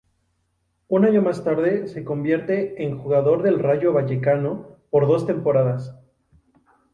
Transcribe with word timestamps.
Un 0.87 1.05
año 1.05 1.21
más 1.21 1.43
tarde 1.43 1.85
se 1.87 2.03
convierte 2.03 2.81
en 2.83 2.97
jugador 2.97 3.43
del 3.43 3.59
Rayo 3.59 3.93
Vallecano 3.93 4.77
por 4.89 5.07
dos 5.07 5.27
temporadas. 5.27 5.95